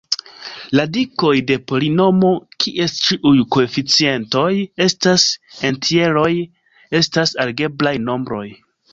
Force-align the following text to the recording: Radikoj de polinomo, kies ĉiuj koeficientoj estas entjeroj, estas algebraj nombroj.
Radikoj 0.77 1.33
de 1.49 1.55
polinomo, 1.71 2.29
kies 2.63 2.95
ĉiuj 3.07 3.33
koeficientoj 3.55 4.45
estas 4.85 5.25
entjeroj, 5.69 6.31
estas 7.01 7.35
algebraj 7.45 7.93
nombroj. 8.07 8.47